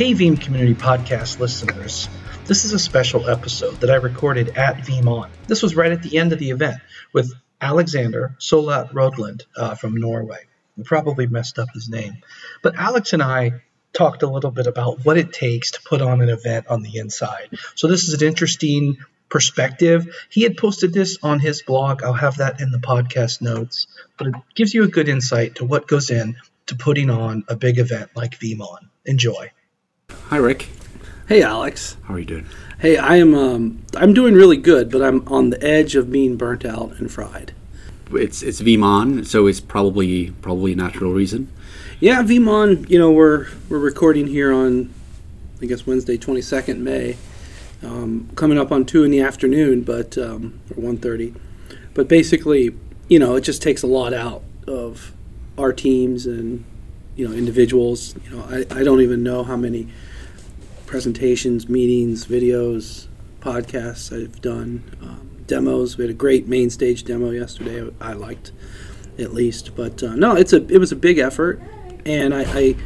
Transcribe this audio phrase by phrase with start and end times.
[0.00, 2.08] Hey, Veeam Community Podcast listeners.
[2.46, 5.28] This is a special episode that I recorded at VeeamON.
[5.46, 6.80] This was right at the end of the event
[7.12, 10.38] with Alexander Solat Rodland uh, from Norway.
[10.78, 12.16] I probably messed up his name.
[12.62, 13.60] But Alex and I
[13.92, 16.96] talked a little bit about what it takes to put on an event on the
[16.96, 17.50] inside.
[17.74, 18.96] So this is an interesting
[19.28, 20.16] perspective.
[20.30, 22.02] He had posted this on his blog.
[22.02, 23.86] I'll have that in the podcast notes.
[24.16, 26.36] But it gives you a good insight to what goes in
[26.68, 28.88] to putting on a big event like VeeamON.
[29.04, 29.50] Enjoy.
[30.28, 30.68] Hi, Rick.
[31.28, 31.96] Hey, Alex.
[32.04, 32.46] How are you doing?
[32.78, 33.34] Hey, I am.
[33.34, 37.10] Um, I'm doing really good, but I'm on the edge of being burnt out and
[37.10, 37.52] fried.
[38.12, 41.52] It's it's VeeamON, so it's probably probably a natural reason.
[42.00, 42.88] Yeah, VeeamON.
[42.88, 44.92] You know, we're we're recording here on,
[45.60, 47.16] I guess Wednesday, 22nd May,
[47.82, 51.36] um, coming up on two in the afternoon, but um, or 1:30.
[51.94, 52.74] But basically,
[53.08, 55.12] you know, it just takes a lot out of
[55.58, 56.64] our teams and
[57.16, 58.14] you know individuals.
[58.24, 59.88] You know, I, I don't even know how many
[60.86, 63.06] presentations, meetings, videos,
[63.40, 65.96] podcasts I've done, um, demos.
[65.96, 67.88] We had a great main stage demo yesterday.
[68.00, 68.52] I liked,
[69.18, 69.74] at least.
[69.76, 71.60] But uh, no, it's a it was a big effort,
[72.04, 72.76] and I, I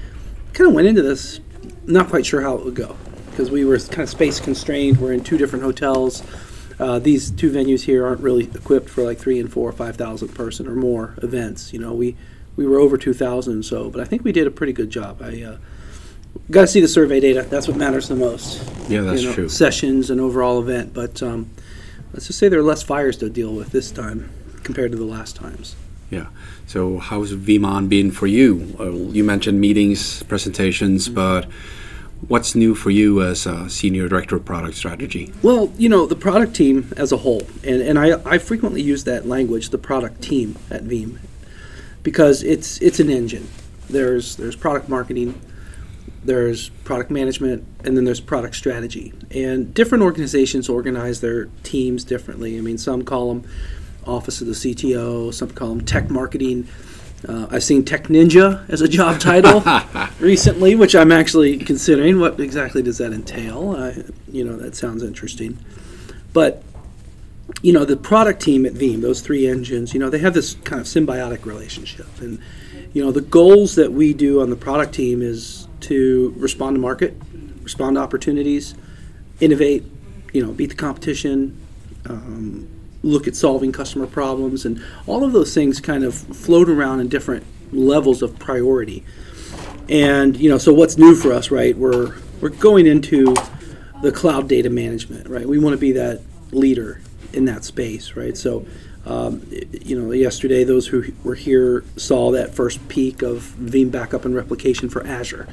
[0.53, 1.41] kind of went into this
[1.87, 2.97] not quite sure how it would go
[3.31, 4.99] because we were kind of space constrained.
[4.99, 6.23] We're in two different hotels.
[6.79, 9.97] Uh, these two venues here aren't really equipped for like three and four or five
[9.97, 11.73] thousand person or more events.
[11.73, 12.17] You know, we
[12.57, 15.21] we were over two thousand, so but I think we did a pretty good job.
[15.23, 15.57] I uh,
[16.51, 17.43] got to see the survey data.
[17.43, 18.63] That's what matters the most.
[18.89, 19.49] Yeah, that's you know, true.
[19.49, 21.51] Sessions and overall event, but um,
[22.13, 24.31] let's just say there are less fires to deal with this time
[24.63, 25.77] compared to the last times.
[26.11, 26.27] Yeah.
[26.67, 28.77] So how's VeeamON been for you?
[28.79, 31.15] Uh, you mentioned meetings, presentations, Mm-hmm.
[31.15, 31.47] but
[32.29, 35.33] what's new for you as a senior director of product strategy?
[35.43, 39.05] Well, you know, the product team as a whole, and, and I, I frequently use
[39.05, 41.19] that language, the product team at Veeam,
[42.05, 43.49] because it's it's an engine.
[43.91, 45.41] There's there's product marketing,
[46.23, 49.13] there's product management, and then there's product strategy.
[49.33, 52.57] And different organizations organize their teams differently.
[52.57, 53.49] I mean, some call them
[54.07, 56.69] Office of the CTO, some call them tech marketing.
[57.27, 59.63] Uh, I've seen Tech Ninja as a job title
[60.21, 62.21] recently, which I'm actually considering.
[62.21, 63.75] What exactly does that entail?
[63.75, 65.59] I, you know, that sounds interesting.
[66.35, 66.63] But
[67.63, 70.55] you know, the product team at Veeam, those three engines, you know, they have this
[70.65, 72.07] kind of symbiotic relationship.
[72.21, 72.39] And
[72.93, 76.81] you know, the goals that we do on the product team is to respond to
[76.81, 77.17] market,
[77.63, 78.75] respond to opportunities,
[79.41, 79.85] innovate,
[80.33, 81.61] you know, beat the competition,
[82.09, 82.69] um,
[83.03, 87.09] look at solving customer problems, and all of those things kind of float around in
[87.09, 89.05] different levels of priority.
[89.89, 91.77] And you know, so what's new for us, right?
[91.77, 93.35] We're we're going into
[94.03, 95.47] the cloud data management, right?
[95.47, 96.21] We want to be that
[96.53, 97.01] leader
[97.35, 98.37] in that space, right?
[98.37, 98.67] So,
[99.07, 104.25] um, you know, yesterday those who were here saw that first peek of Veeam backup
[104.25, 105.47] and replication for Azure,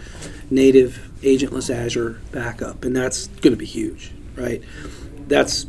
[0.49, 4.63] native agentless Azure backup, and that's going to be huge, right?
[5.27, 5.65] That's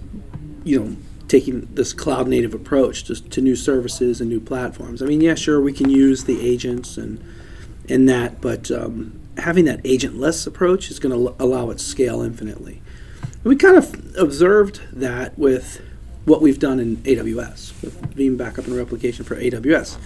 [0.64, 0.96] you know
[1.28, 5.00] taking this cloud native approach to, to new services and new platforms.
[5.00, 7.24] I mean, yeah, sure, we can use the agents and
[7.88, 12.22] in that, but um, having that agentless approach is going to allow it to scale
[12.22, 12.82] infinitely.
[13.22, 15.80] And we kind of observed that with
[16.24, 19.98] what we've done in AWS, with Veeam backup and replication for AWS.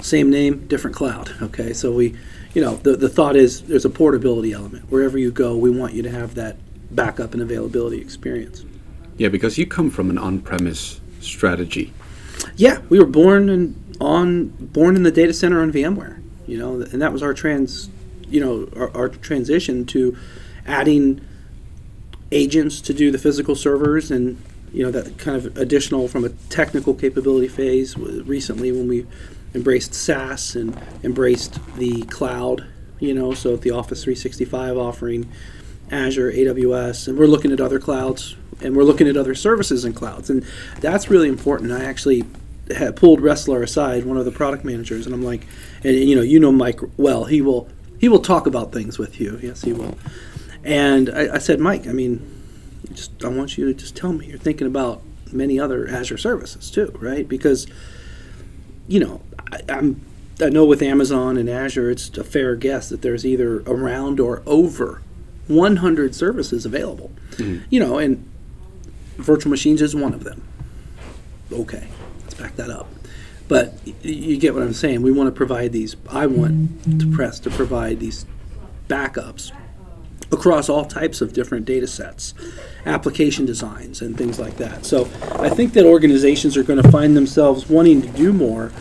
[0.00, 1.30] Same name, different cloud.
[1.42, 2.16] Okay, so we,
[2.54, 4.90] you know, the, the thought is there's a portability element.
[4.90, 6.56] Wherever you go, we want you to have that
[6.90, 8.64] backup and availability experience.
[9.16, 11.92] Yeah, because you come from an on-premise strategy.
[12.56, 16.80] Yeah, we were born in, on born in the data center on VMware, you know,
[16.80, 17.90] and that was our trans,
[18.28, 20.16] you know, our, our transition to
[20.64, 21.20] adding
[22.30, 24.40] agents to do the physical servers and
[24.72, 29.06] you know that kind of additional from a technical capability phase recently when we
[29.54, 32.66] embraced SaaS and embraced the cloud,
[33.00, 35.30] you know, so the Office 365 offering,
[35.90, 39.94] Azure, AWS, and we're looking at other clouds and we're looking at other services and
[39.94, 40.44] clouds, and
[40.80, 41.72] that's really important.
[41.72, 42.24] I actually
[42.76, 45.46] had pulled Resseler aside, one of the product managers, and I'm like,
[45.84, 47.24] and you know, you know Mike well.
[47.24, 47.68] He will
[47.98, 49.38] he will talk about things with you.
[49.42, 49.96] Yes, he will.
[50.64, 52.37] And I, I said, Mike, I mean,
[52.92, 55.02] just I want you to just tell me you're thinking about
[55.32, 57.28] many other Azure services too, right?
[57.28, 57.66] Because
[58.86, 59.20] you know,
[59.52, 60.00] I, I'm
[60.40, 64.42] I know with Amazon and Azure, it's a fair guess that there's either around or
[64.46, 65.02] over
[65.48, 67.10] 100 services available.
[67.32, 67.64] Mm-hmm.
[67.70, 68.28] You know, and
[69.16, 70.42] virtual machines is one of them.
[71.52, 71.88] Okay,
[72.22, 72.88] let's back that up.
[73.48, 75.00] But you get what I'm saying.
[75.00, 75.96] We want to provide these.
[76.10, 78.26] I want to press to provide these
[78.88, 79.52] backups
[80.30, 82.34] across all types of different data sets,
[82.86, 84.84] application designs, and things like that.
[84.84, 85.04] So
[85.38, 88.72] I think that organizations are going to find themselves wanting to do more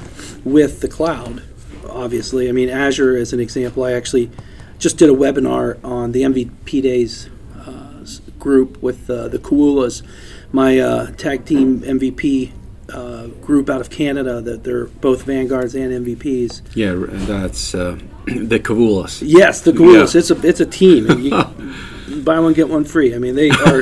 [0.43, 1.43] with the cloud.
[1.89, 3.83] Obviously, I mean Azure as an example.
[3.83, 4.29] I actually
[4.77, 8.05] just did a webinar on the MVP Days uh,
[8.39, 10.03] group with uh, the Koolas,
[10.51, 12.51] my uh, tag team MVP
[12.93, 14.41] uh, group out of Canada.
[14.41, 16.75] That they're both vanguards and MVPs.
[16.75, 16.95] Yeah,
[17.25, 17.97] that's uh,
[18.47, 19.23] the Kawulas.
[19.25, 20.13] Yes, the Koolas.
[20.13, 20.19] Yeah.
[20.19, 21.07] It's a it's a team.
[21.19, 23.15] You, buy one get one free.
[23.15, 23.81] I mean, they are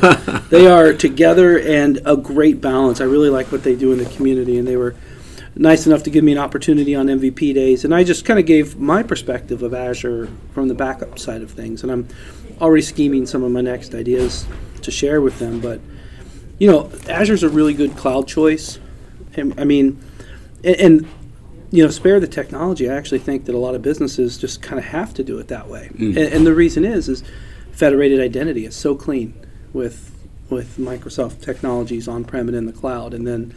[0.50, 3.02] they are together and a great balance.
[3.02, 4.96] I really like what they do in the community, and they were
[5.56, 7.86] nice enough to give me an opportunity on MVP days.
[7.86, 11.50] And I just kind of gave my perspective of Azure from the backup side of
[11.50, 12.08] things, and I'm
[12.62, 14.46] already scheming some of my next ideas
[14.84, 15.60] to share with them.
[15.60, 15.82] But
[16.60, 18.80] you know, Azure's a really good cloud choice.
[19.36, 20.02] I mean,
[20.64, 21.08] and, and
[21.72, 22.90] you know, spare the technology.
[22.90, 25.48] I actually think that a lot of businesses just kind of have to do it
[25.50, 25.90] that way.
[25.94, 26.10] Mm.
[26.10, 27.24] And, and the reason is, is
[27.72, 29.34] federated identity is so clean
[29.74, 30.12] with
[30.50, 33.16] with Microsoft technologies on-prem and in the cloud.
[33.16, 33.56] And then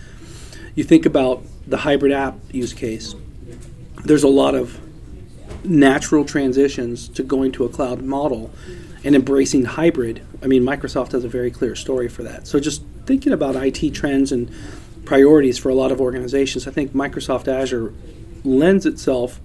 [0.75, 3.15] you think about the hybrid app use case.
[4.05, 4.81] There's a lot of
[5.65, 8.51] natural transitions to going to a cloud model
[9.05, 10.23] and embracing hybrid.
[10.43, 12.47] I mean, Microsoft has a very clear story for that.
[12.47, 14.51] So just thinking about IT trends and
[15.09, 17.95] priorities for a lot of organizations, I think Microsoft Azure
[18.45, 19.41] lends itself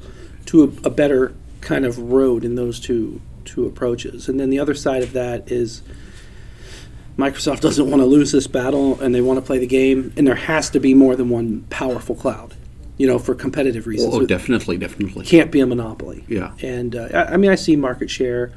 [0.47, 4.27] to a, a better kind of road in those two two approaches.
[4.27, 5.81] And then the other side of that is
[7.17, 10.27] Microsoft doesn't want to lose this battle and they want to play the game and
[10.27, 12.55] there has to be more than one powerful cloud.
[12.97, 14.13] You know, for competitive reasons.
[14.13, 15.25] Oh, definitely, definitely.
[15.25, 16.25] can't be a monopoly.
[16.27, 16.53] Yeah.
[16.61, 18.51] And uh, I, I mean, I see market share,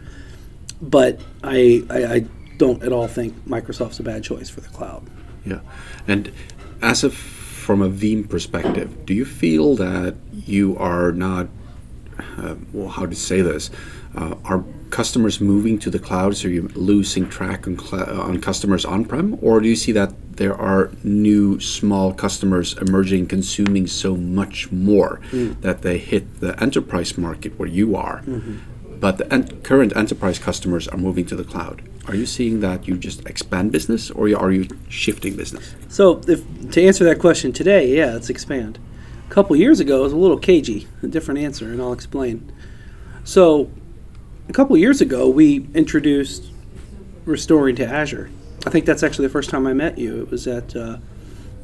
[0.82, 2.24] but I, I I
[2.56, 5.08] don't at all think Microsoft's a bad choice for the cloud.
[5.46, 5.60] Yeah,
[6.06, 6.30] and
[6.82, 11.48] as a from a Veeam perspective, do you feel that you are not?
[12.38, 13.70] Uh, well, how to say this?
[14.16, 18.84] Uh, are customers moving to the cloud, so you're losing track on cl- on customers
[18.84, 24.70] on-prem, or do you see that there are new small customers emerging, consuming so much
[24.72, 25.20] more
[25.60, 28.22] that they hit the enterprise market where you are?
[29.00, 31.82] But the en- current enterprise customers are moving to the cloud.
[32.08, 35.74] Are you seeing that you just expand business, or are you shifting business?
[35.88, 38.78] So, if to answer that question today, yeah, let's expand.
[39.28, 42.52] A couple years ago, it was a little cagey, a different answer, and I'll explain.
[43.24, 43.70] So,
[44.48, 46.44] a couple years ago, we introduced
[47.24, 48.30] restoring to Azure.
[48.66, 50.22] I think that's actually the first time I met you.
[50.22, 50.98] It was at uh,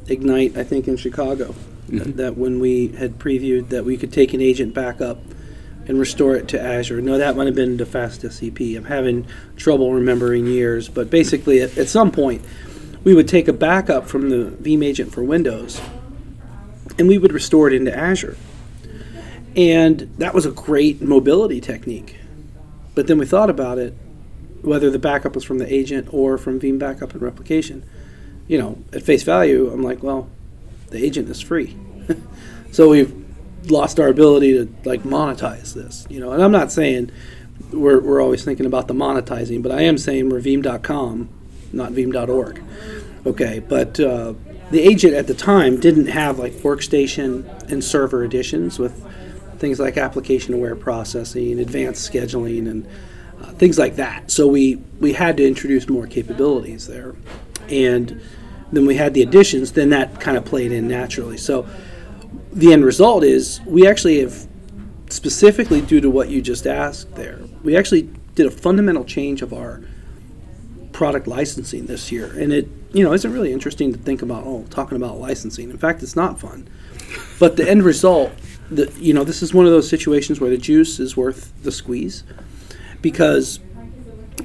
[0.07, 1.55] Ignite, I think, in Chicago.
[1.89, 5.19] That, that when we had previewed that we could take an agent back up
[5.87, 7.01] and restore it to Azure.
[7.01, 8.77] No, that might have been the fast SCP.
[8.77, 9.27] I'm having
[9.57, 12.43] trouble remembering years, but basically, at, at some point,
[13.03, 15.81] we would take a backup from the Veeam agent for Windows,
[16.97, 18.37] and we would restore it into Azure.
[19.55, 22.17] And that was a great mobility technique.
[22.95, 23.93] But then we thought about it,
[24.61, 27.83] whether the backup was from the agent or from Veeam backup and replication.
[28.47, 30.29] You know, at face value, I'm like, well,
[30.89, 31.75] the agent is free.
[32.71, 33.22] so we've
[33.69, 36.31] lost our ability to like monetize this, you know.
[36.31, 37.11] And I'm not saying
[37.71, 41.29] we're, we're always thinking about the monetizing, but I am saying we're Veeam.com,
[41.71, 42.63] not Veeam.org.
[43.25, 44.33] Okay, but uh,
[44.71, 49.01] the agent at the time didn't have like workstation and server editions with
[49.59, 52.87] things like application aware processing, advanced scheduling, and
[53.41, 54.29] uh, things like that.
[54.29, 57.15] So we we had to introduce more capabilities there,
[57.69, 58.21] and
[58.73, 59.71] then we had the additions.
[59.71, 61.37] Then that kind of played in naturally.
[61.37, 61.65] So
[62.53, 64.47] the end result is we actually have
[65.09, 67.39] specifically due to what you just asked there.
[67.63, 69.81] We actually did a fundamental change of our
[70.91, 74.43] product licensing this year, and it you know isn't really interesting to think about.
[74.45, 75.69] Oh, talking about licensing.
[75.69, 76.67] In fact, it's not fun.
[77.39, 78.31] But the end result,
[78.69, 81.71] the you know, this is one of those situations where the juice is worth the
[81.71, 82.23] squeeze,
[83.01, 83.59] because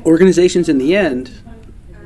[0.05, 1.31] organizations in the end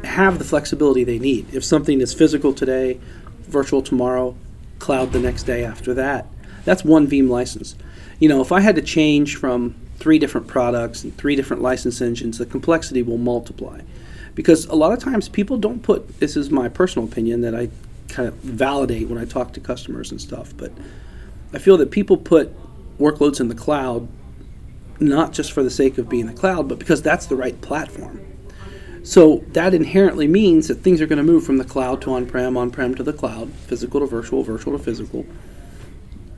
[0.04, 1.54] have the flexibility they need.
[1.54, 2.99] If something is physical today,
[3.42, 4.37] virtual tomorrow,
[4.83, 6.27] cloud the next day after that,
[6.65, 7.77] that's one Veeam license.
[8.19, 12.01] You know, if I had to change from three different products and three different license
[12.01, 13.81] engines, the complexity will multiply.
[14.35, 17.69] Because a lot of times people don't put, this is my personal opinion that I
[18.09, 20.73] kind of validate when I talk to customers and stuff, but
[21.53, 22.53] I feel that people put
[22.99, 24.09] workloads in the cloud
[25.01, 28.21] not just for the sake of being the cloud, but because that's the right platform.
[29.02, 32.56] So that inherently means that things are going to move from the cloud to on-prem,
[32.56, 35.26] on-prem to the cloud, physical to virtual, virtual to physical,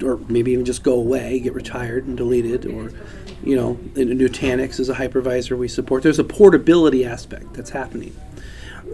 [0.02, 2.90] or maybe even just go away, get retired and deleted, or
[3.44, 6.02] you know, in Nutanix is a hypervisor we support.
[6.02, 8.16] There's a portability aspect that's happening,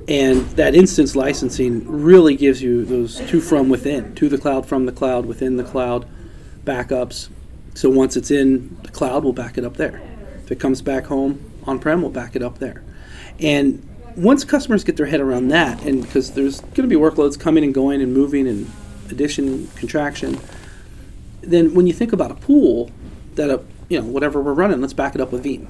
[0.08, 4.86] and that instance licensing really gives you those two from within, to the cloud, from
[4.86, 6.08] the cloud, within the cloud,
[6.64, 7.28] backups.
[7.74, 10.02] So once it's in the cloud, we'll back it up there.
[10.42, 12.82] If it comes back home on-prem, we'll back it up there.
[13.40, 17.38] And once customers get their head around that, and because there's going to be workloads
[17.38, 18.70] coming and going and moving and
[19.10, 20.38] addition, contraction,
[21.40, 22.90] then when you think about a pool
[23.34, 25.68] that a you know whatever we're running, let's back it up with Veeam.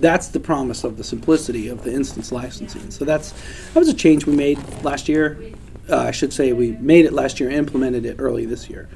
[0.00, 2.90] That's the promise of the simplicity of the instance licensing.
[2.90, 3.32] So that's
[3.72, 5.38] that was a change we made last year.
[5.90, 8.88] Uh, I should say we made it last year, implemented it early this year.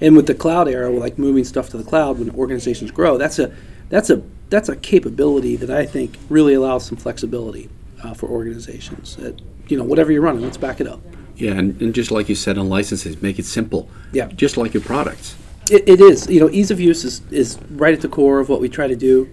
[0.00, 3.18] And with the cloud era, we're like moving stuff to the cloud when organizations grow.
[3.18, 3.52] That's a
[3.88, 7.68] that's a that's a capability that I think really allows some flexibility
[8.02, 9.16] uh, for organizations.
[9.16, 11.00] That, you know, whatever you're running, let's back it up.
[11.36, 13.88] Yeah, and, and just like you said on licenses, make it simple.
[14.12, 14.26] Yeah.
[14.26, 15.36] Just like your products.
[15.70, 16.28] It, it is.
[16.28, 18.88] You know, ease of use is, is right at the core of what we try
[18.88, 19.28] to do.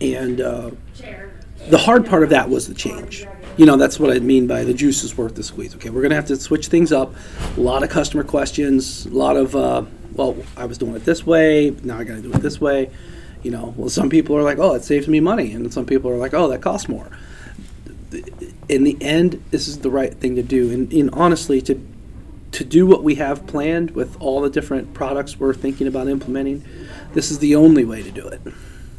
[0.00, 0.72] And uh,
[1.68, 3.26] the hard part of that was the change.
[3.56, 5.74] You know, that's what I mean by the juice is worth the squeeze.
[5.76, 7.14] Okay, we're going to have to switch things up.
[7.56, 11.24] A lot of customer questions, a lot of, uh, well, I was doing it this
[11.24, 12.90] way, now I got to do it this way.
[13.46, 15.52] You know, well, some people are like, oh, it saves me money.
[15.52, 17.08] And some people are like, oh, that costs more.
[18.68, 20.72] In the end, this is the right thing to do.
[20.72, 21.80] And, and honestly, to
[22.50, 26.64] to do what we have planned with all the different products we're thinking about implementing,
[27.12, 28.40] this is the only way to do it.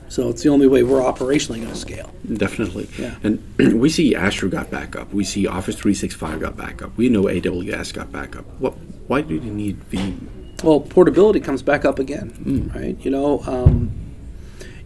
[0.07, 2.09] So it's the only way we're operationally going to scale.
[2.33, 2.87] Definitely.
[2.97, 3.15] Yeah.
[3.23, 3.43] And
[3.81, 5.11] we see Azure got backup.
[5.13, 6.95] We see Office 365 got backup.
[6.95, 8.45] We know AWS got backup.
[8.59, 8.75] What?
[9.07, 10.63] Why do you need Veeam?
[10.63, 12.97] Well, portability comes back up again, right?
[13.03, 14.06] You know, um,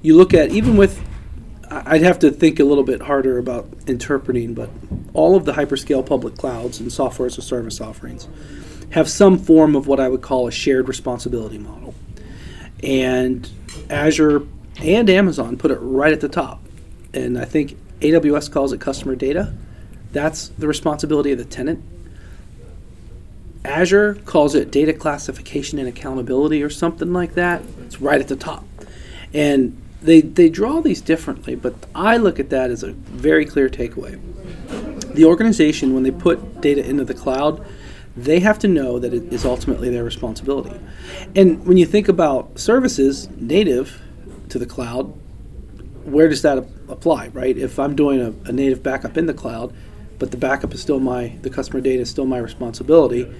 [0.01, 1.03] you look at even with,
[1.69, 4.69] I'd have to think a little bit harder about interpreting, but
[5.13, 8.27] all of the hyperscale public clouds and software as a service offerings
[8.91, 11.93] have some form of what I would call a shared responsibility model.
[12.83, 13.49] And
[13.89, 14.43] Azure
[14.79, 16.61] and Amazon put it right at the top.
[17.13, 19.53] And I think AWS calls it customer data.
[20.11, 21.83] That's the responsibility of the tenant.
[23.63, 27.61] Azure calls it data classification and accountability or something like that.
[27.85, 28.65] It's right at the top.
[29.33, 33.69] And they, they draw these differently, but I look at that as a very clear
[33.69, 34.19] takeaway.
[35.13, 37.65] The organization, when they put data into the cloud,
[38.15, 40.77] they have to know that it is ultimately their responsibility.
[41.35, 44.01] And when you think about services native
[44.49, 45.05] to the cloud,
[46.03, 46.57] where does that
[46.89, 47.57] apply, right?
[47.57, 49.73] If I'm doing a, a native backup in the cloud,
[50.19, 53.31] but the backup is still my, the customer data is still my responsibility,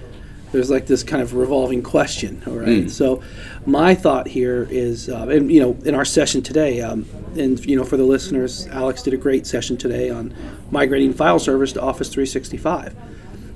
[0.51, 2.89] there's like this kind of revolving question, all right?
[2.89, 3.21] So,
[3.65, 7.05] my thought here is, uh, and you know, in our session today, um,
[7.37, 10.35] and you know, for the listeners, Alex did a great session today on
[10.69, 12.95] migrating file servers to Office 365.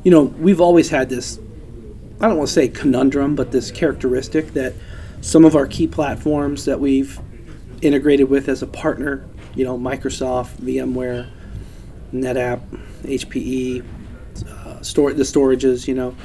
[0.04, 1.40] You know, we've always had this,
[2.22, 4.74] I don't want to say conundrum, but this characteristic that
[5.22, 7.20] some of our key platforms that we've
[7.82, 9.26] integrated with as a partner,
[9.56, 11.28] you know, Microsoft, VMware,
[12.14, 12.62] NetApp,
[13.04, 13.84] HPE,
[14.48, 16.16] uh, store, the storages, you know,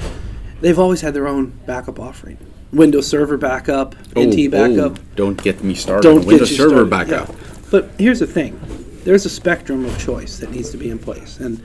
[0.61, 2.37] they've always had their own backup offering.
[2.71, 4.97] Windows Server backup, NT backup.
[4.97, 6.03] Oh, don't get me started.
[6.07, 6.89] Don't on Windows get Server started.
[6.89, 7.29] backup.
[7.29, 7.59] Yeah.
[7.69, 8.59] But here's the thing:
[9.03, 11.39] there's a spectrum of choice that needs to be in place.
[11.39, 11.61] And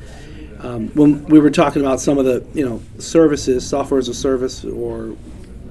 [0.60, 4.14] um, when we were talking about some of the you know services, software as a
[4.14, 5.16] service, or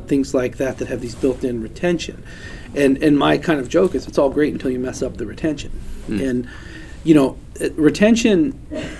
[0.08, 2.24] things like that that have these built-in retention,
[2.76, 5.26] and and my kind of joke is it's all great until you mess up the
[5.26, 5.72] retention,
[6.08, 6.48] and
[7.04, 7.38] you know
[7.74, 8.58] retention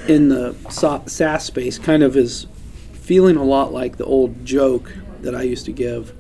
[0.08, 2.48] in the SaaS space kind of is
[3.06, 6.12] feeling a lot like the old joke that I used to give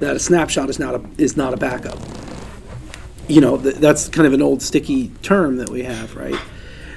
[0.00, 1.98] that a snapshot is not a is not a backup
[3.28, 6.38] you know th- that's kind of an old sticky term that we have right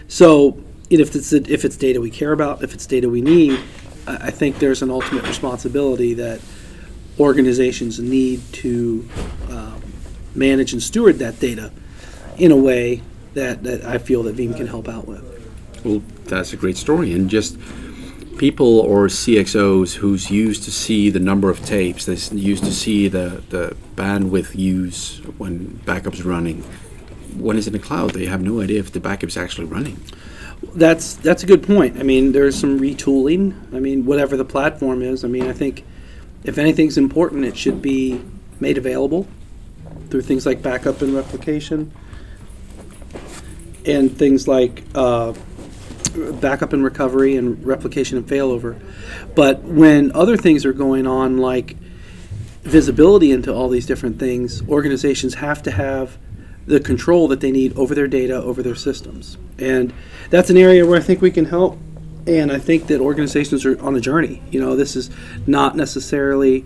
[0.08, 3.60] so if it's if it's data we care about if it's data we need
[4.08, 6.42] i I think there's an ultimate responsibility that
[7.20, 9.08] organizations need to
[9.52, 9.84] um,
[10.34, 11.72] manage and steward that data
[12.38, 13.04] in a way
[13.36, 15.24] that, that i feel that veeam can help out with
[15.86, 17.14] Well, that's a great story.
[17.14, 17.58] And just
[18.40, 23.08] people or CXOs who's used to see the number of tapes, they used to see
[23.08, 26.64] the, the bandwidth use when backup's running.
[27.38, 30.02] When it's in the cloud, they have no idea if the backup's actually running.
[30.74, 32.00] That's that's a good point.
[32.00, 33.54] I mean, there's some retooling.
[33.74, 35.24] I mean, whatever the platform is.
[35.24, 35.86] I mean, I think
[36.44, 38.22] if anything's important, it should be
[38.60, 39.28] made available
[40.10, 41.92] through things like backup and replication,
[43.86, 45.34] and things like uh,
[46.10, 48.80] backup and recovery and replication and failover.
[49.36, 51.76] But when other things are going on, like
[52.62, 56.18] visibility into all these different things, organizations have to have
[56.66, 59.38] the control that they need over their data, over their systems.
[59.58, 59.94] And
[60.30, 61.80] that's an area where I think we can help.
[62.28, 64.44] And I think that organizations are on a journey.
[64.52, 65.10] You know, this is
[65.48, 66.66] not necessarily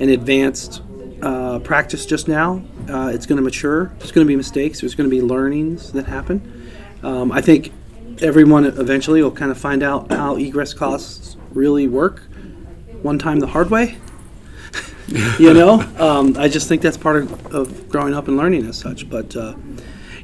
[0.00, 0.82] an advanced
[1.22, 2.64] uh, practice just now.
[2.88, 3.92] Uh, it's going to mature.
[3.98, 4.80] There's going to be mistakes.
[4.80, 6.68] There's going to be learnings that happen.
[7.02, 7.72] Um, I think
[8.22, 12.22] everyone eventually will kind of find out how egress costs really work
[13.02, 13.96] one time the hard way
[15.38, 15.80] you know?
[15.98, 19.34] Um, i just think that's part of, of growing up and learning as such but
[19.36, 19.54] uh,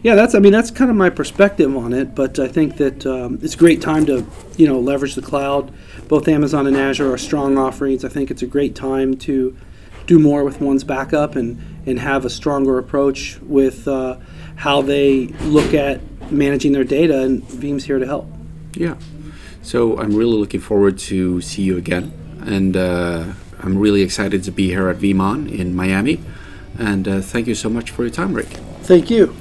[0.03, 3.05] yeah that's i mean that's kind of my perspective on it but i think that
[3.07, 4.27] um, it's a great time to
[4.61, 5.73] you know leverage the cloud.
[6.07, 8.05] Both amazon and azure are strong offerings.
[8.05, 9.57] I think it's a great time to
[10.07, 14.19] do more with one's backup and, and have a stronger approach with uh,
[14.57, 18.27] how they look at managing their data, and Veeam's here to help.
[18.75, 18.97] Yeah.
[19.63, 22.13] So I'm really looking forward to see you again,
[22.47, 23.25] and uh,
[23.61, 26.21] I'm really excited to be here at VeeamON in Miami.
[26.79, 28.49] And uh, thank you so much for your time, Rick.
[28.83, 29.37] Thank you.